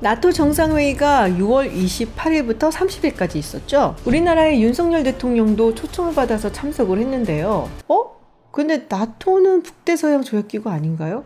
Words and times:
나토 0.00 0.30
정상회의가 0.30 1.28
6월 1.30 1.72
28일부터 1.72 2.70
30일까지 2.70 3.34
있었죠. 3.34 3.96
우리나라의 4.04 4.62
윤석열 4.62 5.02
대통령도 5.02 5.74
초청을 5.74 6.14
받아서 6.14 6.52
참석을 6.52 6.98
했는데요. 6.98 7.68
어? 7.88 8.04
근데 8.52 8.86
나토는 8.88 9.64
북대서양 9.64 10.22
조약기구 10.22 10.70
아닌가요? 10.70 11.24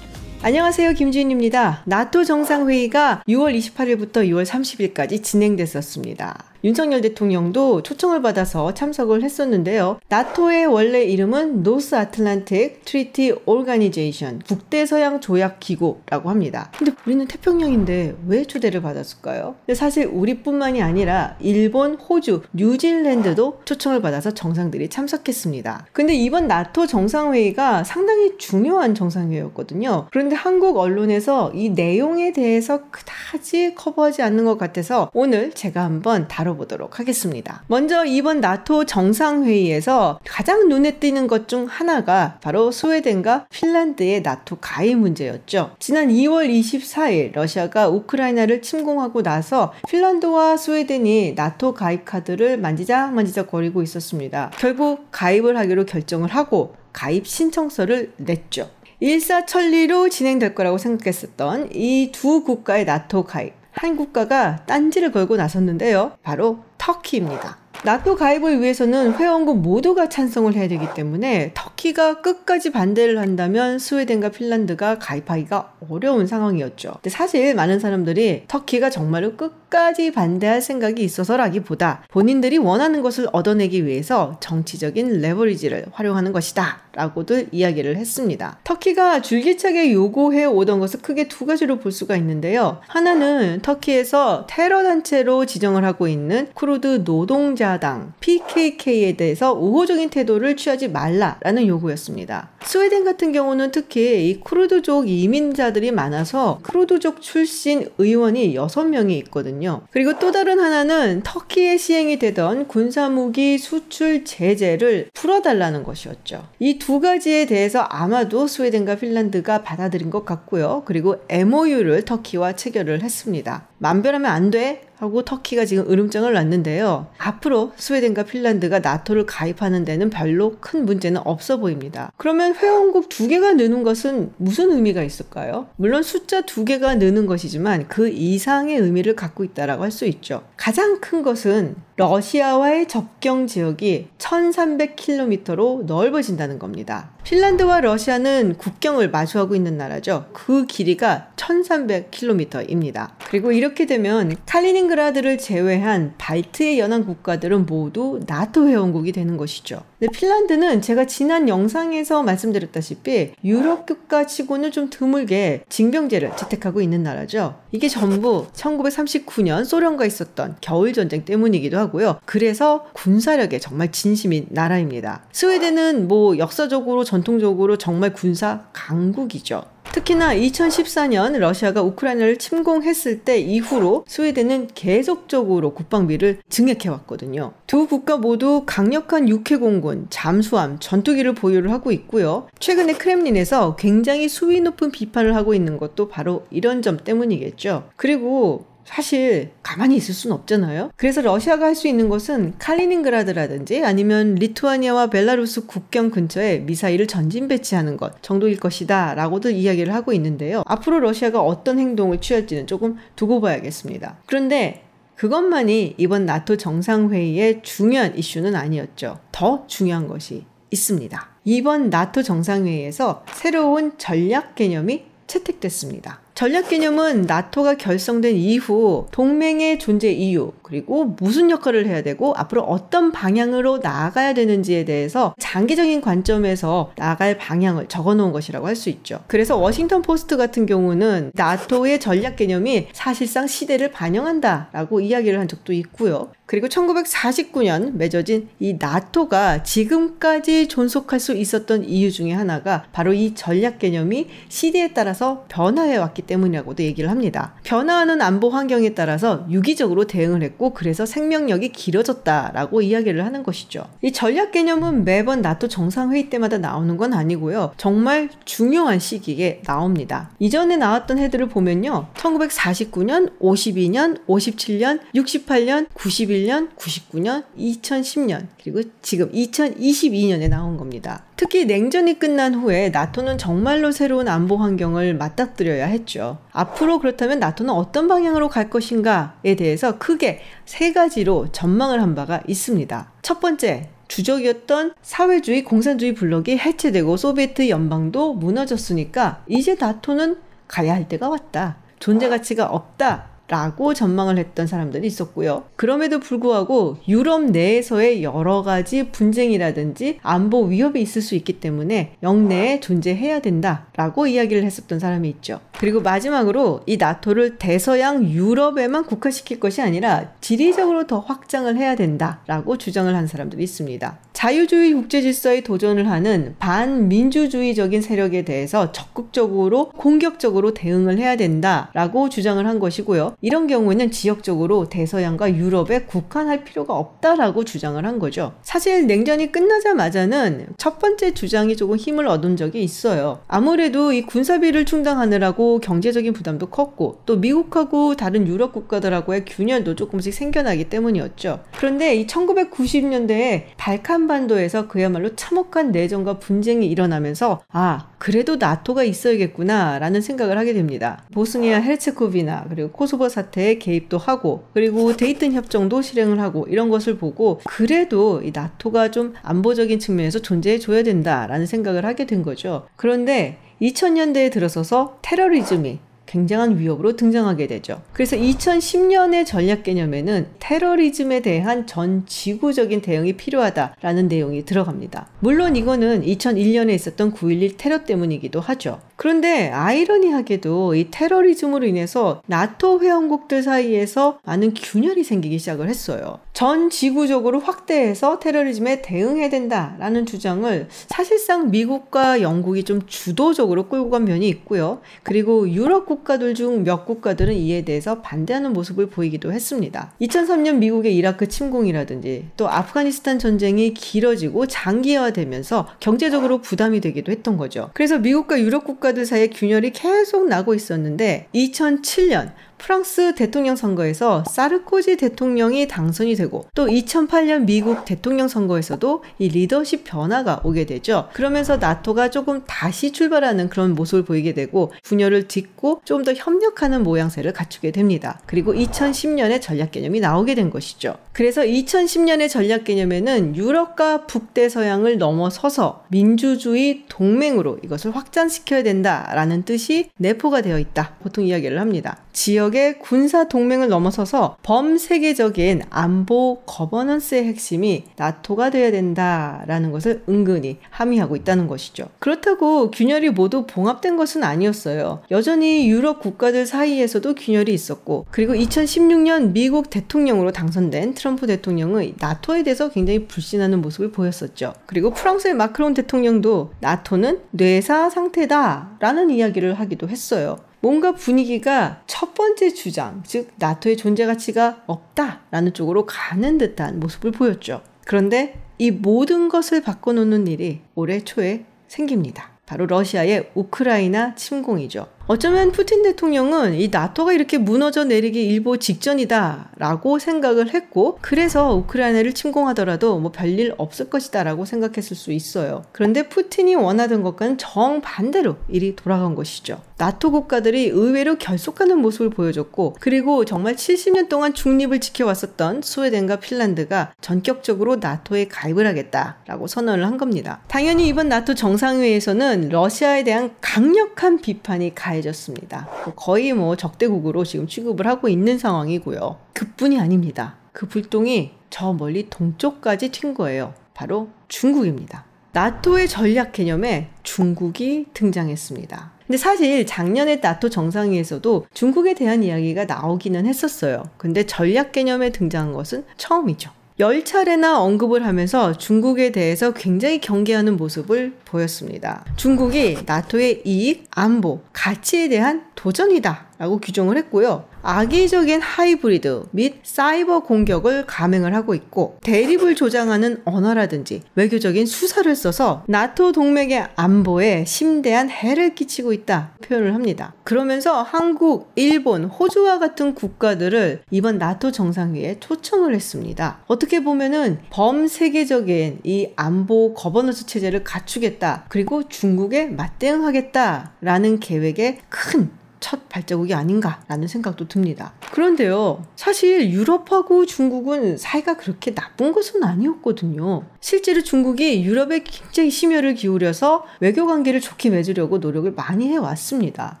안녕하세요. 0.42 0.92
김주인입니다. 0.92 1.82
나토 1.84 2.22
정상회의가 2.24 3.24
6월 3.28 3.58
28일부터 3.58 4.26
6월 4.28 4.46
30일까지 4.46 5.22
진행됐었습니다. 5.22 6.49
윤석열 6.62 7.00
대통령도 7.00 7.82
초청을 7.82 8.20
받아서 8.20 8.74
참석을 8.74 9.22
했었는데요. 9.22 9.98
나토의 10.08 10.66
원래 10.66 11.02
이름은 11.04 11.62
North 11.62 11.94
Atlantic 11.94 12.84
Treaty 12.84 13.34
Organization 13.46 14.40
북대서양 14.46 15.20
조약 15.20 15.58
기구라고 15.60 16.28
합니다. 16.28 16.70
근데 16.76 16.92
우리는 17.06 17.26
태평양인데 17.26 18.16
왜 18.26 18.44
초대를 18.44 18.82
받았을까요? 18.82 19.54
사실 19.74 20.06
우리뿐만이 20.06 20.82
아니라 20.82 21.36
일본, 21.40 21.94
호주, 21.94 22.42
뉴질랜드도 22.52 23.62
초청을 23.64 24.02
받아서 24.02 24.32
정상들이 24.32 24.88
참석했습니다. 24.88 25.86
근데 25.92 26.14
이번 26.14 26.46
나토 26.46 26.86
정상회의가 26.86 27.84
상당히 27.84 28.36
중요한 28.36 28.94
정상회의였거든요. 28.94 30.08
그런데 30.10 30.36
한국 30.36 30.76
언론에서 30.76 31.52
이 31.54 31.70
내용에 31.70 32.32
대해서 32.32 32.82
그다지 32.90 33.74
커버하지 33.76 34.22
않는 34.22 34.44
것 34.44 34.58
같아서 34.58 35.10
오늘 35.14 35.52
제가 35.52 35.82
한번 35.82 36.28
다뤄 36.28 36.49
다뤄보도록 36.54 36.98
하겠습니다. 36.98 37.62
먼저 37.66 38.04
이번 38.04 38.40
나토 38.40 38.84
정상회의에서 38.86 40.20
가장 40.24 40.68
눈에 40.68 40.98
띄는 40.98 41.26
것 41.26 41.40
중 41.50 41.66
하나가 41.68 42.38
바로 42.42 42.70
스웨덴과 42.70 43.46
핀란드의 43.50 44.22
나토 44.22 44.58
가입 44.60 44.98
문제였죠. 44.98 45.74
지난 45.80 46.08
2월 46.08 46.48
24일 46.48 47.32
러시아가 47.34 47.88
우크라이나를 47.88 48.62
침공하고 48.62 49.22
나서 49.22 49.72
핀란드와 49.88 50.56
스웨덴이 50.56 51.32
나토 51.34 51.74
가입 51.74 52.04
카드를 52.04 52.58
만지작 52.58 53.14
만지작 53.14 53.50
거리고 53.50 53.82
있었습니다. 53.82 54.50
결국 54.58 55.06
가입을 55.10 55.56
하기로 55.56 55.86
결정을 55.86 56.28
하고 56.28 56.74
가입 56.92 57.26
신청서를 57.26 58.12
냈죠. 58.18 58.70
일사천리로 59.00 60.10
진행될 60.10 60.54
거라고 60.54 60.76
생각했었던 60.78 61.70
이 61.72 62.10
두 62.12 62.44
국가의 62.44 62.84
나토 62.84 63.24
가입. 63.24 63.59
한 63.72 63.96
국가가 63.96 64.64
딴지를 64.66 65.12
걸고 65.12 65.36
나섰는데요. 65.36 66.12
바로 66.22 66.64
터키입니다. 66.78 67.58
나토 67.82 68.16
가입을 68.16 68.60
위해서는 68.60 69.14
회원국 69.14 69.60
모두가 69.60 70.10
찬성을 70.10 70.52
해야 70.54 70.68
되기 70.68 70.86
때문에 70.92 71.52
터키가 71.54 72.20
끝까지 72.20 72.72
반대를 72.72 73.18
한다면 73.18 73.78
스웨덴과 73.78 74.30
핀란드가 74.30 74.98
가입하기가 74.98 75.74
어려운 75.88 76.26
상황이었죠. 76.26 76.92
근데 76.94 77.08
사실 77.08 77.54
많은 77.54 77.80
사람들이 77.80 78.44
터키가 78.48 78.90
정말로 78.90 79.34
끝 79.36 79.54
까지 79.70 80.10
반대할 80.10 80.60
생각이 80.60 81.02
있어서라기보다 81.04 82.02
본인들이 82.10 82.58
원하는 82.58 83.02
것을 83.02 83.28
얻어내기 83.32 83.86
위해서 83.86 84.36
정치적인 84.40 85.20
레버리지를 85.20 85.86
활용하는 85.92 86.32
것이다. 86.32 86.80
라고도 86.92 87.44
이야기를 87.52 87.96
했습니다. 87.96 88.58
터키가 88.64 89.22
줄기차게 89.22 89.92
요구해 89.92 90.44
오던 90.44 90.80
것을 90.80 91.00
크게 91.00 91.28
두 91.28 91.46
가지로 91.46 91.78
볼 91.78 91.92
수가 91.92 92.16
있는데요. 92.16 92.80
하나는 92.88 93.60
터키에서 93.62 94.46
테러 94.50 94.82
단체로 94.82 95.46
지정을 95.46 95.84
하고 95.84 96.08
있는 96.08 96.48
쿠르드 96.54 97.04
노동자당 97.04 98.12
PKK에 98.18 99.16
대해서 99.16 99.52
우호적인 99.52 100.10
태도를 100.10 100.56
취하지 100.56 100.88
말라라는 100.88 101.68
요구였습니다. 101.68 102.50
스웨덴 102.64 103.04
같은 103.04 103.32
경우는 103.32 103.70
특히 103.70 104.28
이 104.28 104.40
쿠르드족 104.40 105.08
이민자들이 105.08 105.92
많아서 105.92 106.58
쿠르드족 106.64 107.22
출신 107.22 107.88
의원이 107.98 108.54
6명이 108.56 109.12
있거든요. 109.24 109.59
그리고 109.90 110.18
또 110.18 110.32
다른 110.32 110.58
하나는 110.60 111.22
터키에 111.24 111.76
시행이 111.76 112.18
되던 112.18 112.68
군사무기 112.68 113.58
수출 113.58 114.24
제재를 114.24 115.10
풀어달라는 115.14 115.82
것이었죠. 115.82 116.48
이 116.58 116.78
두 116.78 116.98
가지에 117.00 117.46
대해서 117.46 117.80
아마도 117.80 118.46
스웨덴과 118.46 118.96
핀란드가 118.96 119.62
받아들인 119.62 120.10
것 120.10 120.24
같고요. 120.24 120.82
그리고 120.86 121.16
MOU를 121.28 122.04
터키와 122.04 122.54
체결을 122.56 123.02
했습니다. 123.02 123.69
만별하면 123.80 124.30
안 124.30 124.50
돼? 124.50 124.82
하고 124.98 125.22
터키가 125.22 125.64
지금 125.64 125.90
으름장을 125.90 126.30
놨는데요. 126.30 127.06
앞으로 127.16 127.72
스웨덴과 127.76 128.24
핀란드가 128.24 128.80
나토를 128.80 129.24
가입하는 129.24 129.86
데는 129.86 130.10
별로 130.10 130.56
큰 130.60 130.84
문제는 130.84 131.22
없어 131.24 131.56
보입니다. 131.56 132.12
그러면 132.18 132.54
회원국 132.54 133.08
두 133.08 133.26
개가 133.26 133.54
느는 133.54 133.82
것은 133.82 134.32
무슨 134.36 134.70
의미가 134.70 135.02
있을까요? 135.02 135.68
물론 135.76 136.02
숫자 136.02 136.42
두 136.42 136.66
개가 136.66 136.96
느는 136.96 137.24
것이지만 137.24 137.88
그 137.88 138.10
이상의 138.10 138.76
의미를 138.76 139.16
갖고 139.16 139.42
있다라고 139.42 139.82
할 139.84 139.90
수 139.90 140.04
있죠. 140.06 140.42
가장 140.56 141.00
큰 141.00 141.22
것은 141.22 141.74
러시아와의 141.96 142.86
접경 142.86 143.48
지역이 143.48 144.08
1300km로 144.18 145.84
넓어진다는 145.84 146.58
겁니다. 146.60 147.10
핀란드와 147.30 147.80
러시아는 147.80 148.56
국경을 148.58 149.08
마주하고 149.08 149.54
있는 149.54 149.78
나라죠. 149.78 150.26
그 150.32 150.66
길이가 150.66 151.28
1300km입니다. 151.36 153.10
그리고 153.28 153.52
이렇게 153.52 153.86
되면 153.86 154.34
칼리닝그라드를 154.46 155.38
제외한 155.38 156.14
발트의 156.18 156.80
연안 156.80 157.06
국가들은 157.06 157.66
모두 157.66 158.18
나토 158.26 158.66
회원국이 158.66 159.12
되는 159.12 159.36
것이죠. 159.36 159.84
근데 160.00 160.18
핀란드는 160.18 160.80
제가 160.80 161.04
지난 161.04 161.46
영상에서 161.46 162.22
말씀드렸다시피 162.22 163.32
유럽 163.44 163.84
국가 163.84 164.26
치고는 164.26 164.72
좀 164.72 164.88
드물게 164.88 165.64
징병제를 165.68 166.36
채택하고 166.36 166.80
있는 166.80 167.02
나라죠. 167.02 167.56
이게 167.70 167.86
전부 167.86 168.46
1939년 168.54 169.66
소련과 169.66 170.06
있었던 170.06 170.56
겨울 170.62 170.94
전쟁 170.94 171.26
때문이기도 171.26 171.76
하고요. 171.76 172.18
그래서 172.24 172.86
군사력에 172.94 173.58
정말 173.58 173.92
진심인 173.92 174.46
나라입니다. 174.48 175.24
스웨덴은 175.32 176.08
뭐 176.08 176.38
역사적으로 176.38 177.04
전통적으로 177.04 177.76
정말 177.76 178.14
군사 178.14 178.64
강국이죠. 178.72 179.64
특히나 179.92 180.34
2014년 180.36 181.36
러시아가 181.36 181.82
우크라이나를 181.82 182.36
침공했을 182.36 183.20
때 183.20 183.38
이후로 183.38 184.04
스웨덴은 184.06 184.68
계속적으로 184.74 185.74
국방비를 185.74 186.38
증액해왔거든요. 186.48 187.52
두 187.66 187.88
국가 187.88 188.16
모두 188.16 188.62
강력한 188.66 189.28
육해공군, 189.28 190.06
잠수함, 190.08 190.78
전투기를 190.78 191.34
보유를 191.34 191.72
하고 191.72 191.90
있고요. 191.90 192.46
최근에 192.60 192.94
크렘린에서 192.94 193.74
굉장히 193.76 194.28
수위 194.28 194.60
높은 194.60 194.92
비판을 194.92 195.34
하고 195.34 195.54
있는 195.54 195.76
것도 195.76 196.08
바로 196.08 196.46
이런 196.50 196.82
점 196.82 196.96
때문이겠죠. 196.96 197.90
그리고 197.96 198.69
사실 198.90 199.50
가만히 199.62 199.96
있을 199.96 200.12
수는 200.14 200.34
없잖아요. 200.34 200.90
그래서 200.96 201.20
러시아가 201.20 201.66
할 201.66 201.80
수 201.80 201.86
있는 201.86 202.08
것은 202.08 202.54
칼리닝그라드라든지 202.58 203.84
아니면 203.84 204.34
리투아니아와 204.34 205.06
벨라루스 205.08 205.66
국경 205.66 206.10
근처에 206.10 206.58
미사일을 206.58 207.06
전진 207.06 207.46
배치하는 207.48 207.96
것 207.96 208.20
정도일 208.22 208.58
것이다 208.58 209.14
라고도 209.14 209.50
이야기를 209.50 209.94
하고 209.94 210.12
있는데요. 210.12 210.62
앞으로 210.66 211.00
러시아가 211.00 211.40
어떤 211.40 211.78
행동을 211.78 212.20
취할지는 212.20 212.66
조금 212.66 212.96
두고 213.16 213.40
봐야겠습니다. 213.40 214.18
그런데 214.26 214.84
그것만이 215.14 215.94
이번 215.96 216.26
나토 216.26 216.56
정상회의의 216.56 217.62
중요한 217.62 218.18
이슈는 218.18 218.56
아니었죠. 218.56 219.20
더 219.30 219.64
중요한 219.68 220.08
것이 220.08 220.44
있습니다. 220.70 221.28
이번 221.44 221.88
나토 221.88 222.22
정상회의에서 222.22 223.24
새로운 223.32 223.92
전략 223.96 224.54
개념이 224.56 225.04
채택됐습니다. 225.26 226.20
전략 226.40 226.70
개념은 226.70 227.26
나토가 227.26 227.74
결성된 227.74 228.34
이후 228.34 229.06
동맹의 229.10 229.78
존재 229.78 230.10
이유, 230.10 230.52
그리고 230.62 231.04
무슨 231.04 231.50
역할을 231.50 231.86
해야 231.86 232.00
되고 232.00 232.32
앞으로 232.34 232.62
어떤 232.62 233.12
방향으로 233.12 233.76
나아가야 233.82 234.32
되는지에 234.32 234.86
대해서 234.86 235.34
장기적인 235.38 236.00
관점에서 236.00 236.92
나아갈 236.96 237.36
방향을 237.36 237.88
적어 237.88 238.14
놓은 238.14 238.32
것이라고 238.32 238.66
할 238.66 238.74
수 238.74 238.88
있죠. 238.88 239.20
그래서 239.26 239.58
워싱턴 239.58 240.00
포스트 240.00 240.38
같은 240.38 240.64
경우는 240.64 241.32
나토의 241.34 242.00
전략 242.00 242.36
개념이 242.36 242.86
사실상 242.94 243.46
시대를 243.46 243.90
반영한다라고 243.90 245.00
이야기를 245.00 245.38
한 245.38 245.46
적도 245.46 245.74
있고요. 245.74 246.30
그리고 246.50 246.66
1949년 246.66 247.92
맺어진 247.92 248.48
이 248.58 248.74
나토가 248.76 249.62
지금까지 249.62 250.66
존속할 250.66 251.20
수 251.20 251.32
있었던 251.32 251.84
이유 251.84 252.10
중에 252.10 252.32
하나가 252.32 252.86
바로 252.90 253.12
이 253.12 253.36
전략 253.36 253.78
개념이 253.78 254.26
시대에 254.48 254.92
따라서 254.92 255.44
변화해 255.48 255.96
왔기 255.96 256.22
때문이라고도 256.22 256.82
얘기를 256.82 257.08
합니다. 257.08 257.54
변화하는 257.62 258.20
안보 258.20 258.48
환경에 258.48 258.94
따라서 258.94 259.46
유기적으로 259.48 260.08
대응을 260.08 260.42
했고 260.42 260.74
그래서 260.74 261.06
생명력이 261.06 261.68
길어졌다라고 261.68 262.82
이야기를 262.82 263.24
하는 263.24 263.44
것이죠. 263.44 263.84
이 264.02 264.10
전략 264.10 264.50
개념은 264.50 265.04
매번 265.04 265.42
나토 265.42 265.68
정상회의 265.68 266.30
때마다 266.30 266.58
나오는 266.58 266.96
건 266.96 267.14
아니고요. 267.14 267.74
정말 267.76 268.28
중요한 268.44 268.98
시기에 268.98 269.62
나옵니다. 269.64 270.32
이전에 270.40 270.76
나왔던 270.78 271.18
해들을 271.18 271.48
보면요. 271.48 272.08
1949년, 272.14 273.38
52년, 273.38 274.26
57년, 274.26 274.98
68년, 275.14 275.86
91년, 275.94 276.39
99년, 276.76 277.44
2010년, 277.58 278.46
그리고 278.62 278.82
지금 279.02 279.30
2022년에 279.32 280.48
나온 280.48 280.76
겁니다. 280.76 281.24
특히 281.36 281.64
냉전이 281.64 282.18
끝난 282.18 282.54
후에 282.54 282.90
나토는 282.90 283.38
정말로 283.38 283.92
새로운 283.92 284.28
안보 284.28 284.56
환경을 284.56 285.14
맞닥뜨려야 285.14 285.86
했죠. 285.86 286.38
앞으로 286.52 286.98
그렇다면 286.98 287.38
나토는 287.40 287.72
어떤 287.72 288.08
방향으로 288.08 288.48
갈 288.48 288.70
것인가에 288.70 289.54
대해서 289.56 289.98
크게 289.98 290.40
세 290.64 290.92
가지로 290.92 291.48
전망을 291.52 292.00
한 292.02 292.14
바가 292.14 292.42
있습니다. 292.46 293.12
첫 293.22 293.40
번째, 293.40 293.88
주적이었던 294.08 294.94
사회주의 295.02 295.64
공산주의 295.64 296.14
블록이 296.14 296.58
해체되고 296.58 297.16
소비에트 297.16 297.68
연방도 297.68 298.34
무너졌으니까 298.34 299.44
이제 299.48 299.76
나토는 299.78 300.36
가야 300.66 300.94
할 300.94 301.08
때가 301.08 301.28
왔다. 301.28 301.76
존재 302.00 302.28
가치가 302.28 302.66
없다. 302.66 303.29
라고 303.50 303.94
전망을 303.94 304.38
했던 304.38 304.68
사람들이 304.68 305.08
있었고요. 305.08 305.64
그럼에도 305.74 306.20
불구하고 306.20 306.98
유럽 307.08 307.42
내에서의 307.46 308.22
여러 308.22 308.62
가지 308.62 309.10
분쟁이라든지 309.10 310.20
안보 310.22 310.62
위협이 310.62 311.02
있을 311.02 311.20
수 311.20 311.34
있기 311.34 311.54
때문에 311.54 312.12
영내에 312.22 312.78
존재해야 312.78 313.40
된다 313.40 313.88
라고 313.96 314.28
이야기를 314.28 314.62
했었던 314.62 315.00
사람이 315.00 315.28
있죠. 315.30 315.58
그리고 315.80 316.00
마지막으로 316.00 316.82
이 316.86 316.96
나토를 316.96 317.58
대서양 317.58 318.24
유럽에만 318.24 319.04
국한시킬 319.04 319.58
것이 319.58 319.82
아니라 319.82 320.32
지리적으로 320.40 321.08
더 321.08 321.18
확장을 321.18 321.76
해야 321.76 321.96
된다 321.96 322.42
라고 322.46 322.78
주장을 322.78 323.12
한 323.12 323.26
사람들이 323.26 323.64
있습니다. 323.64 324.18
자유주의 324.32 324.94
국제 324.94 325.20
질서에 325.20 325.62
도전을 325.62 326.08
하는 326.08 326.54
반민주주의적인 326.60 328.00
세력에 328.00 328.42
대해서 328.44 328.92
적극적으로 328.92 329.90
공격적으로 329.90 330.72
대응을 330.72 331.18
해야 331.18 331.36
된다라고 331.36 332.28
주장을 332.28 332.64
한 332.64 332.78
것이고요. 332.78 333.36
이런 333.42 333.66
경우에는 333.66 334.10
지역적으로 334.10 334.88
대서양과 334.88 335.54
유럽에 335.54 336.02
국한할 336.06 336.64
필요가 336.64 336.94
없다라고 336.94 337.64
주장을 337.64 338.04
한 338.04 338.18
거죠. 338.18 338.52
사실 338.62 339.06
냉전이 339.06 339.52
끝나자마자는 339.52 340.66
첫 340.76 340.98
번째 340.98 341.32
주장이 341.32 341.76
조금 341.76 341.96
힘을 341.96 342.26
얻은 342.28 342.56
적이 342.56 342.82
있어요. 342.82 343.40
아무래도 343.48 344.12
이 344.12 344.22
군사비를 344.22 344.84
충당하느라고 344.84 345.80
경제적인 345.80 346.32
부담도 346.32 346.66
컸고 346.66 347.20
또 347.24 347.36
미국하고 347.36 348.16
다른 348.16 348.46
유럽 348.46 348.72
국가들하고의 348.72 349.44
균열도 349.46 349.96
조금씩 349.96 350.34
생겨나기 350.34 350.84
때문이었죠. 350.84 351.60
그런데 351.76 352.14
이 352.14 352.26
1990년대에 352.26 353.64
발칸반도에서 353.76 354.88
그야말로 354.88 355.34
참혹한 355.34 355.92
내전과 355.92 356.38
분쟁이 356.38 356.86
일어나면서 356.86 357.62
아 357.72 358.09
그래도 358.20 358.56
나토가 358.56 359.02
있어야겠구나라는 359.02 360.20
생각을 360.20 360.58
하게 360.58 360.74
됩니다. 360.74 361.24
보스니아 361.32 361.78
헤르체코비나 361.78 362.66
그리고 362.68 362.90
코소보 362.90 363.30
사태에 363.30 363.78
개입도 363.78 364.18
하고 364.18 364.64
그리고 364.74 365.16
데이튼 365.16 365.54
협정도 365.54 366.02
실행을 366.02 366.38
하고 366.38 366.66
이런 366.68 366.90
것을 366.90 367.16
보고 367.16 367.60
그래도 367.64 368.42
이 368.42 368.50
나토가 368.52 369.10
좀 369.10 369.32
안보적인 369.42 369.98
측면에서 369.98 370.40
존재해 370.40 370.78
줘야 370.78 371.02
된다라는 371.02 371.64
생각을 371.64 372.04
하게 372.04 372.26
된 372.26 372.42
거죠. 372.42 372.86
그런데 372.94 373.56
2000년대에 373.80 374.52
들어서서 374.52 375.18
테러리즘이 375.22 375.98
굉장한 376.30 376.78
위협으로 376.78 377.16
등장하게 377.16 377.66
되죠. 377.66 378.02
그래서 378.12 378.36
2010년의 378.36 379.44
전략 379.44 379.82
개념에는 379.82 380.46
테러리즘에 380.60 381.40
대한 381.40 381.88
전 381.88 382.24
지구적인 382.24 383.02
대응이 383.02 383.32
필요하다라는 383.32 384.28
내용이 384.28 384.64
들어갑니다. 384.64 385.26
물론 385.40 385.74
이거는 385.74 386.22
2001년에 386.22 386.90
있었던 386.90 387.32
9.11 387.34 387.74
테러 387.76 388.04
때문이기도 388.04 388.60
하죠. 388.60 389.00
그런데 389.16 389.70
아이러니하게도 389.70 390.94
이 390.94 391.08
테러리즘으로 391.10 391.84
인해서 391.84 392.42
나토 392.46 393.00
회원국들 393.00 393.64
사이에서 393.64 394.38
많은 394.44 394.72
균열이 394.74 395.24
생기기 395.24 395.58
시작을 395.58 395.88
했어요. 395.88 396.38
전 396.52 396.90
지구적으로 396.90 397.58
확대해서 397.58 398.38
테러리즘에 398.38 399.02
대응해야 399.02 399.48
된다라는 399.48 400.26
주장을 400.26 400.88
사실상 401.08 401.70
미국과 401.70 402.40
영국이 402.40 402.84
좀 402.84 403.02
주도적으로 403.06 403.88
끌고 403.88 404.10
간 404.10 404.24
면이 404.24 404.48
있고요. 404.48 405.00
그리고 405.22 405.68
유럽 405.68 406.06
국 406.06 406.19
가들 406.24 406.54
중 406.54 406.84
몇 406.84 407.04
국가들은 407.04 407.54
이에 407.54 407.82
대해서 407.84 408.22
반대하는 408.22 408.72
모습을 408.72 409.10
보이기도 409.10 409.52
했습니다. 409.52 410.12
2003년 410.20 410.76
미국의 410.76 411.14
이라크 411.16 411.48
침공이라든지 411.48 412.46
또 412.56 412.68
아프가니스탄 412.68 413.38
전쟁이 413.38 413.92
길어지고 413.92 414.66
장기화되면서 414.66 415.88
경제적으로 416.00 416.60
부담이 416.60 417.00
되기도 417.00 417.32
했던 417.32 417.56
거죠. 417.56 417.90
그래서 417.94 418.18
미국과 418.18 418.60
유럽 418.60 418.84
국가 418.84 419.00
국가들 419.00 419.26
사이에 419.26 419.48
균열이 419.48 419.90
계속 419.90 420.46
나고 420.46 420.74
있었는데 420.74 421.48
2007년 421.54 422.52
프랑스 422.80 423.34
대통령 423.34 423.76
선거에서 423.76 424.44
사르코지 424.48 425.16
대통령이 425.16 425.86
당선이 425.86 426.34
되고 426.34 426.64
또 426.74 426.86
2008년 426.86 427.66
미국 427.66 428.04
대통령 428.04 428.48
선거에서도 428.48 429.22
이 429.38 429.48
리더십 429.48 430.04
변화가 430.04 430.62
오게 430.64 430.86
되죠. 430.86 431.28
그러면서 431.34 431.76
나토가 431.76 432.30
조금 432.30 432.64
다시 432.66 433.12
출발하는 433.12 433.68
그런 433.68 433.94
모습을 433.94 434.24
보이게 434.24 434.54
되고 434.54 434.92
분열을 435.04 435.48
딛고 435.48 436.02
좀 436.04 436.20
더 436.20 436.34
협력하는 436.34 437.02
모양새를 437.02 437.54
갖추게 437.54 437.92
됩니다. 437.92 438.40
그리고 438.44 438.74
2010년에 438.74 439.58
전략 439.60 439.90
개념이 439.92 440.20
나오게 440.20 440.54
된 440.54 440.68
것이죠. 440.68 441.14
그래서 441.32 441.62
2010년의 441.62 442.50
전략 442.50 442.84
개념에는 442.84 443.56
유럽과 443.56 444.26
북대서양을 444.26 445.16
넘어서서 445.16 446.04
민주주의 446.08 447.04
동맹으로 447.08 447.78
이것을 447.82 448.14
확장시켜야 448.14 448.82
된다라는 448.82 449.62
뜻이 449.64 450.10
내포가 450.18 450.60
되어 450.60 450.78
있다. 450.78 451.16
보통 451.22 451.46
이야기를 451.46 451.80
합니다. 451.80 452.18
지역의 452.32 452.98
군사 453.00 453.48
동맹을 453.48 453.88
넘어서서 453.88 454.56
범세계적인 454.62 455.82
안보 455.90 456.62
거버넌스의 456.66 457.44
핵심이 457.44 458.04
나토가 458.16 458.70
되어야 458.70 458.90
된다라는 458.90 459.92
것을 459.92 460.22
은근히 460.28 460.78
함의하고 460.90 461.36
있다는 461.36 461.66
것이죠. 461.66 462.08
그렇다고 462.18 462.90
균열이 462.90 463.30
모두 463.30 463.66
봉합된 463.66 464.16
것은 464.16 464.44
아니었어요. 464.44 465.22
여전히 465.30 465.88
유럽 465.88 466.20
국가들 466.20 466.66
사이에서도 466.66 467.34
균열이 467.34 467.72
있었고 467.72 468.26
그리고 468.30 468.54
2016년 468.54 469.52
미국 469.52 469.90
대통령으로 469.90 470.52
당선된 470.52 471.14
트럼프 471.14 471.46
대통령은 471.46 472.14
나토에 472.18 472.62
대해서 472.62 472.90
굉장히 472.90 473.26
불신하는 473.26 473.80
모습을 473.80 474.12
보였었죠. 474.12 474.74
그리고 474.86 475.10
프랑스의 475.10 475.54
마크론 475.54 475.94
대통령도 475.94 476.72
나토는 476.80 477.40
뇌사 477.50 478.10
상태다라는 478.10 479.30
이야기를 479.30 479.74
하기도 479.74 480.08
했어요. 480.08 480.58
뭔가 480.80 481.12
분위기가 481.12 482.02
첫 482.06 482.34
번째 482.34 482.72
주장, 482.72 483.22
즉 483.26 483.52
나토의 483.58 483.96
존재 483.96 484.24
가치가 484.26 484.82
없다라는 484.86 485.74
쪽으로 485.74 486.06
가는 486.06 486.58
듯한 486.58 487.00
모습을 487.00 487.32
보였죠. 487.32 487.82
그런데 488.06 488.60
이 488.78 488.90
모든 488.90 489.48
것을 489.48 489.82
바꿔놓는 489.82 490.46
일이 490.46 490.80
올해 490.94 491.20
초에 491.20 491.66
생깁니다. 491.86 492.50
바로 492.64 492.86
러시아의 492.86 493.50
우크라이나 493.54 494.34
침공이죠. 494.36 495.06
어쩌면 495.30 495.70
푸틴 495.70 496.02
대통령은 496.02 496.74
이 496.74 496.88
나토가 496.88 497.32
이렇게 497.32 497.56
무너져 497.56 498.02
내리기 498.02 498.48
일보 498.48 498.78
직전이다라고 498.78 500.18
생각을 500.18 500.74
했고 500.74 501.18
그래서 501.20 501.72
우크라이나를 501.72 502.32
침공하더라도 502.32 503.16
뭐 503.20 503.30
별일 503.30 503.72
없을 503.78 504.10
것이다라고 504.10 504.64
생각했을 504.64 505.16
수 505.16 505.30
있어요. 505.30 505.84
그런데 505.92 506.28
푸틴이 506.28 506.74
원하던 506.74 507.22
것과는 507.22 507.58
정반대로 507.58 508.56
일이 508.66 508.96
돌아간 508.96 509.36
것이죠. 509.36 509.80
나토 509.98 510.32
국가들이 510.32 510.86
의외로 510.88 511.36
결속하는 511.36 511.98
모습을 511.98 512.30
보여줬고 512.30 512.96
그리고 512.98 513.44
정말 513.44 513.76
70년 513.76 514.28
동안 514.28 514.52
중립을 514.52 514.98
지켜왔었던 514.98 515.82
스웨덴과 515.82 516.40
핀란드가 516.40 517.12
전격적으로 517.20 517.96
나토에 517.96 518.48
가입을 518.48 518.84
하겠다라고 518.84 519.68
선언을 519.68 520.04
한 520.04 520.16
겁니다. 520.16 520.62
당연히 520.66 521.06
이번 521.06 521.28
나토 521.28 521.54
정상회의에서는 521.54 522.70
러시아에 522.70 523.22
대한 523.22 523.54
강력한 523.60 524.40
비판이 524.40 524.96
가해 524.96 525.19
강해졌습니다. 525.20 525.88
거의 526.16 526.52
뭐 526.52 526.76
적대국으로 526.76 527.44
지금 527.44 527.66
취급을 527.66 528.06
하고 528.06 528.28
있는 528.28 528.58
상황이고요. 528.58 529.38
그뿐이 529.52 530.00
아닙니다. 530.00 530.56
그 530.72 530.86
불똥이 530.86 531.52
저 531.70 531.92
멀리 531.92 532.28
동쪽까지 532.28 533.10
튄 533.10 533.34
거예요. 533.34 533.74
바로 533.94 534.28
중국입니다. 534.48 535.24
나토의 535.52 536.08
전략 536.08 536.52
개념에 536.52 537.10
중국이 537.22 538.06
등장했습니다. 538.14 539.12
근데 539.26 539.36
사실 539.36 539.86
작년에 539.86 540.36
나토 540.36 540.70
정상회에서도 540.70 541.66
중국에 541.72 542.14
대한 542.14 542.42
이야기가 542.42 542.84
나오기는 542.84 543.46
했었어요. 543.46 544.04
근데 544.16 544.44
전략 544.44 544.92
개념에 544.92 545.30
등장한 545.30 545.72
것은 545.72 546.04
처음이죠. 546.16 546.70
열 547.00 547.24
차례나 547.24 547.80
언급을 547.80 548.26
하면서 548.26 548.76
중국에 548.76 549.32
대해서 549.32 549.72
굉장히 549.72 550.20
경계하는 550.20 550.76
모습을 550.76 551.32
보였습니다. 551.46 552.26
중국이 552.36 552.98
나토의 553.06 553.62
이익, 553.64 554.06
안보, 554.10 554.60
가치에 554.74 555.28
대한 555.28 555.69
도전이다 555.80 556.48
라고 556.58 556.78
규정을 556.78 557.16
했고요. 557.16 557.64
악의적인 557.82 558.60
하이브리드 558.60 559.44
및 559.52 559.76
사이버 559.82 560.40
공격을 560.40 561.06
감행을 561.06 561.54
하고 561.54 561.74
있고 561.74 562.18
대립을 562.22 562.74
조장하는 562.74 563.40
언어라든지 563.46 564.20
외교적인 564.34 564.84
수사를 564.84 565.34
써서 565.34 565.82
나토 565.88 566.32
동맹의 566.32 566.88
안보에 566.96 567.64
심대한 567.64 568.28
해를 568.28 568.74
끼치고 568.74 569.14
있다 569.14 569.52
표현을 569.62 569.94
합니다. 569.94 570.34
그러면서 570.44 571.00
한국, 571.00 571.72
일본, 571.76 572.24
호주와 572.24 572.78
같은 572.78 573.14
국가들을 573.14 574.02
이번 574.10 574.36
나토 574.36 574.72
정상회의에 574.72 575.40
초청을 575.40 575.94
했습니다. 575.94 576.58
어떻게 576.66 577.02
보면은 577.02 577.60
범세계적인 577.70 579.00
이 579.04 579.30
안보 579.36 579.94
거버넌스 579.94 580.44
체제를 580.44 580.84
갖추겠다. 580.84 581.64
그리고 581.70 582.06
중국에 582.06 582.66
맞대응하겠다라는 582.66 584.40
계획에 584.40 584.98
큰 585.08 585.50
첫 585.80 586.08
발자국이 586.08 586.54
아닌가라는 586.54 587.26
생각도 587.26 587.66
듭니다. 587.66 588.12
그런데요, 588.32 589.04
사실 589.16 589.70
유럽하고 589.70 590.46
중국은 590.46 591.16
사이가 591.16 591.56
그렇게 591.56 591.94
나쁜 591.94 592.32
것은 592.32 592.62
아니었거든요. 592.62 593.64
실제로 593.80 594.22
중국이 594.22 594.84
유럽에 594.84 595.24
굉장히 595.24 595.70
심혈을 595.70 596.14
기울여서 596.14 596.84
외교 597.00 597.26
관계를 597.26 597.60
좋게 597.60 597.90
맺으려고 597.90 598.38
노력을 598.38 598.70
많이 598.72 599.08
해왔습니다. 599.08 600.00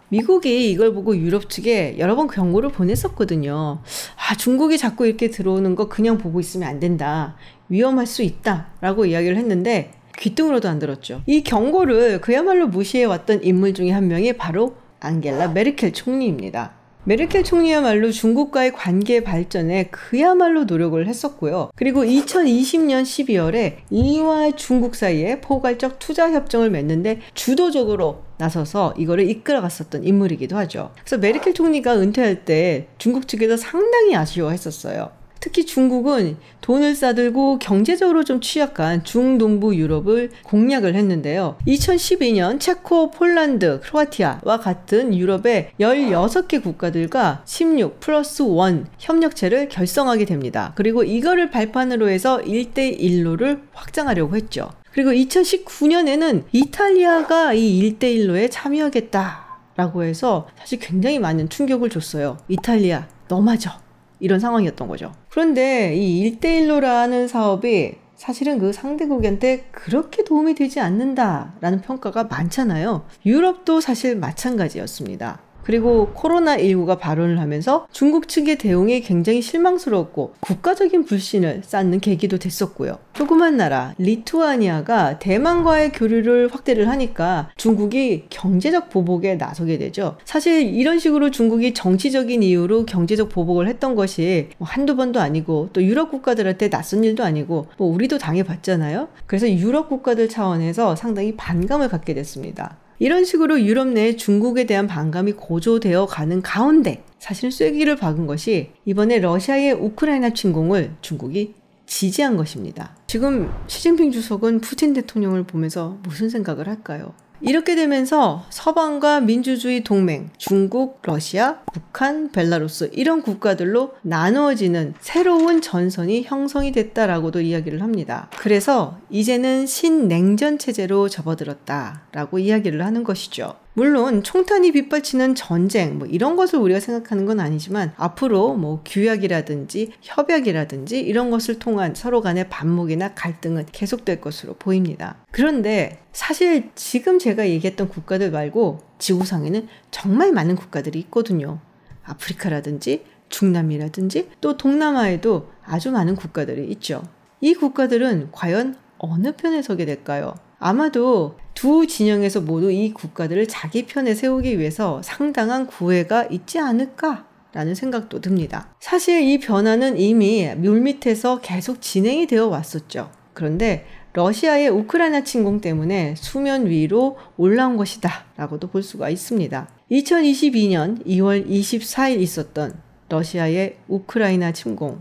미국이 0.10 0.70
이걸 0.70 0.92
보고 0.94 1.16
유럽 1.16 1.48
측에 1.48 1.96
여러 1.98 2.14
번 2.14 2.28
경고를 2.28 2.70
보냈었거든요. 2.70 3.82
아, 4.16 4.36
중국이 4.36 4.78
자꾸 4.78 5.06
이렇게 5.06 5.30
들어오는 5.30 5.74
거 5.74 5.88
그냥 5.88 6.18
보고 6.18 6.40
있으면 6.40 6.68
안 6.68 6.78
된다. 6.78 7.36
위험할 7.68 8.06
수 8.06 8.22
있다. 8.22 8.68
라고 8.80 9.06
이야기를 9.06 9.36
했는데, 9.36 9.92
귀뚱으로도 10.18 10.68
안 10.68 10.78
들었죠. 10.78 11.22
이 11.26 11.42
경고를 11.42 12.20
그야말로 12.20 12.68
무시해왔던 12.68 13.42
인물 13.42 13.72
중에 13.72 13.90
한 13.90 14.08
명이 14.08 14.34
바로 14.34 14.74
앙겔라 15.00 15.48
메르켈 15.48 15.92
총리입니다. 15.92 16.80
메르켈 17.04 17.44
총리야말로 17.44 18.12
중국과의 18.12 18.72
관계 18.72 19.24
발전에 19.24 19.84
그야말로 19.84 20.64
노력을 20.64 21.06
했었고요. 21.06 21.70
그리고 21.74 22.04
2020년 22.04 23.02
12월에 23.02 23.76
이와 23.88 24.50
중국 24.52 24.94
사이에 24.94 25.40
포괄적 25.40 25.98
투자 25.98 26.30
협정을 26.30 26.70
맺는데 26.70 27.20
주도적으로 27.32 28.24
나서서 28.36 28.94
이거를 28.98 29.28
이끌어갔었던 29.30 30.04
인물이기도 30.04 30.56
하죠. 30.58 30.92
그래서 31.00 31.16
메르켈 31.16 31.54
총리가 31.54 31.98
은퇴할 31.98 32.44
때 32.44 32.88
중국 32.98 33.26
측에서 33.26 33.56
상당히 33.56 34.14
아쉬워했었어요. 34.14 35.19
특히 35.40 35.64
중국은 35.64 36.36
돈을 36.60 36.94
싸들고 36.94 37.58
경제적으로 37.58 38.24
좀 38.24 38.40
취약한 38.40 39.02
중동부 39.02 39.74
유럽을 39.74 40.30
공략을 40.44 40.94
했는데요. 40.94 41.56
2012년 41.66 42.60
체코, 42.60 43.10
폴란드, 43.10 43.80
크로아티아와 43.80 44.60
같은 44.60 45.14
유럽의 45.16 45.72
16개 45.80 46.62
국가들과 46.62 47.42
16 47.46 48.00
플러스 48.00 48.42
1 48.42 48.84
협력체를 48.98 49.68
결성하게 49.70 50.26
됩니다. 50.26 50.72
그리고 50.76 51.02
이거를 51.02 51.50
발판으로 51.50 52.10
해서 52.10 52.38
1대1로를 52.38 53.62
확장하려고 53.72 54.36
했죠. 54.36 54.70
그리고 54.92 55.10
2019년에는 55.10 56.44
이탈리아가 56.52 57.54
이 57.54 57.96
1대1로에 57.98 58.48
참여하겠다. 58.50 59.48
라고 59.76 60.02
해서 60.02 60.46
사실 60.58 60.78
굉장히 60.78 61.18
많은 61.18 61.48
충격을 61.48 61.88
줬어요. 61.88 62.36
이탈리아, 62.48 63.06
너마저. 63.28 63.70
이런 64.18 64.38
상황이었던 64.38 64.86
거죠. 64.86 65.12
그런데 65.30 65.94
이 65.96 66.38
1대1로라는 66.38 67.28
사업이 67.28 67.94
사실은 68.16 68.58
그 68.58 68.72
상대국한테 68.72 69.64
그렇게 69.70 70.24
도움이 70.24 70.54
되지 70.54 70.80
않는다라는 70.80 71.80
평가가 71.80 72.24
많잖아요. 72.24 73.06
유럽도 73.24 73.80
사실 73.80 74.16
마찬가지였습니다. 74.16 75.40
그리고 75.62 76.12
코로나19가 76.14 76.98
발언을 76.98 77.40
하면서 77.40 77.86
중국 77.92 78.28
측의 78.28 78.58
대응이 78.58 79.00
굉장히 79.02 79.42
실망스러웠고 79.42 80.34
국가적인 80.40 81.04
불신을 81.04 81.62
쌓는 81.64 82.00
계기도 82.00 82.38
됐었고요. 82.38 82.98
조그만 83.12 83.56
나라 83.56 83.94
리투아니아가 83.98 85.18
대만과의 85.18 85.92
교류를 85.92 86.48
확대를 86.52 86.88
하니까 86.88 87.50
중국이 87.56 88.24
경제적 88.30 88.90
보복에 88.90 89.34
나서게 89.34 89.78
되죠. 89.78 90.16
사실 90.24 90.74
이런 90.74 90.98
식으로 90.98 91.30
중국이 91.30 91.74
정치적인 91.74 92.42
이유로 92.42 92.86
경제적 92.86 93.28
보복을 93.28 93.68
했던 93.68 93.94
것이 93.94 94.48
뭐 94.58 94.66
한두 94.68 94.96
번도 94.96 95.20
아니고 95.20 95.70
또 95.72 95.82
유럽 95.82 96.10
국가들한테 96.10 96.70
낯선 96.70 97.04
일도 97.04 97.24
아니고 97.24 97.66
뭐 97.76 97.88
우리도 97.88 98.18
당해봤잖아요. 98.18 99.08
그래서 99.26 99.50
유럽 99.50 99.88
국가들 99.88 100.28
차원에서 100.28 100.96
상당히 100.96 101.36
반감을 101.36 101.88
갖게 101.88 102.14
됐습니다. 102.14 102.76
이런 103.00 103.24
식으로 103.24 103.62
유럽 103.62 103.88
내에 103.88 104.14
중국에 104.16 104.66
대한 104.66 104.86
반감이 104.86 105.32
고조되어 105.32 106.04
가는 106.04 106.42
가운데 106.42 107.02
사실은 107.18 107.50
쐐기를 107.50 107.96
박은 107.96 108.26
것이 108.26 108.72
이번에 108.84 109.20
러시아의 109.20 109.72
우크라이나 109.72 110.30
침공을 110.30 110.92
중국이 111.00 111.54
지지한 111.86 112.36
것입니다. 112.36 112.94
지금 113.06 113.50
시진핑 113.68 114.12
주석은 114.12 114.60
푸틴 114.60 114.92
대통령을 114.92 115.44
보면서 115.44 115.98
무슨 116.02 116.28
생각을 116.28 116.68
할까요? 116.68 117.14
이렇게 117.42 117.74
되면서 117.74 118.44
서방과 118.50 119.20
민주주의 119.20 119.82
동맹, 119.82 120.30
중국, 120.36 121.00
러시아, 121.02 121.60
북한, 121.72 122.30
벨라루스 122.30 122.90
이런 122.92 123.22
국가들로 123.22 123.92
나누어지는 124.02 124.94
새로운 125.00 125.62
전선이 125.62 126.24
형성이 126.24 126.72
됐다라고도 126.72 127.40
이야기를 127.40 127.82
합니다. 127.82 128.28
그래서 128.38 128.98
이제는 129.08 129.66
신냉전 129.66 130.58
체제로 130.58 131.08
접어들었다라고 131.08 132.38
이야기를 132.38 132.84
하는 132.84 133.04
것이죠. 133.04 133.54
물론 133.80 134.22
총탄이 134.22 134.72
빗발치는 134.72 135.34
전쟁 135.34 135.96
뭐 135.96 136.06
이런 136.06 136.36
것을 136.36 136.58
우리가 136.58 136.80
생각하는 136.80 137.24
건 137.24 137.40
아니지만 137.40 137.94
앞으로 137.96 138.52
뭐 138.52 138.82
규약이라든지 138.84 139.92
협약이라든지 140.02 141.00
이런 141.00 141.30
것을 141.30 141.58
통한 141.58 141.94
서로 141.94 142.20
간의 142.20 142.50
반목이나 142.50 143.14
갈등은 143.14 143.64
계속될 143.72 144.20
것으로 144.20 144.52
보입니다. 144.52 145.16
그런데 145.30 146.02
사실 146.12 146.68
지금 146.74 147.18
제가 147.18 147.48
얘기했던 147.48 147.88
국가들 147.88 148.30
말고 148.30 148.80
지구상에는 148.98 149.66
정말 149.90 150.30
많은 150.32 150.56
국가들이 150.56 150.98
있거든요. 150.98 151.58
아프리카라든지 152.04 153.06
중남미라든지 153.30 154.28
또 154.42 154.58
동남아에도 154.58 155.48
아주 155.64 155.90
많은 155.90 156.16
국가들이 156.16 156.70
있죠. 156.72 157.02
이 157.40 157.54
국가들은 157.54 158.28
과연 158.32 158.76
어느 158.98 159.32
편에 159.32 159.62
서게 159.62 159.86
될까요? 159.86 160.34
아마도 160.58 161.38
두 161.60 161.86
진영에서 161.86 162.40
모두 162.40 162.70
이 162.70 162.90
국가들을 162.94 163.46
자기 163.46 163.84
편에 163.84 164.14
세우기 164.14 164.58
위해서 164.58 165.02
상당한 165.02 165.66
구애가 165.66 166.28
있지 166.30 166.58
않을까? 166.58 167.26
라는 167.52 167.74
생각도 167.74 168.22
듭니다. 168.22 168.74
사실 168.80 169.20
이 169.20 169.38
변화는 169.38 169.98
이미 169.98 170.48
물밑에서 170.54 171.42
계속 171.42 171.82
진행이 171.82 172.28
되어 172.28 172.46
왔었죠. 172.46 173.10
그런데 173.34 173.84
러시아의 174.14 174.70
우크라이나 174.70 175.22
침공 175.22 175.60
때문에 175.60 176.14
수면 176.16 176.64
위로 176.64 177.18
올라온 177.36 177.76
것이다 177.76 178.10
라고도 178.38 178.68
볼 178.68 178.82
수가 178.82 179.10
있습니다. 179.10 179.68
2022년 179.90 181.04
2월 181.04 181.46
24일 181.46 182.20
있었던 182.20 182.72
러시아의 183.10 183.76
우크라이나 183.86 184.52
침공. 184.52 184.98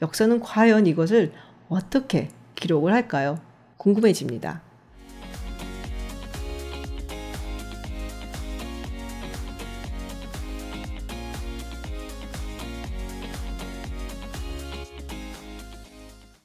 역사는 0.00 0.40
과연 0.40 0.86
이것을 0.86 1.32
어떻게 1.68 2.28
기록을 2.54 2.90
할까요? 2.94 3.38
궁금해집니다. 3.76 4.69